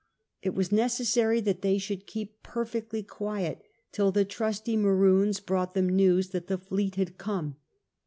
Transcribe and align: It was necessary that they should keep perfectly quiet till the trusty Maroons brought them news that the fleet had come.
It 0.41 0.55
was 0.55 0.71
necessary 0.71 1.41
that 1.41 1.61
they 1.61 1.77
should 1.77 2.07
keep 2.07 2.41
perfectly 2.41 3.03
quiet 3.03 3.61
till 3.91 4.11
the 4.11 4.25
trusty 4.25 4.75
Maroons 4.75 5.39
brought 5.39 5.75
them 5.75 5.89
news 5.89 6.29
that 6.29 6.47
the 6.47 6.57
fleet 6.57 6.95
had 6.95 7.19
come. 7.19 7.57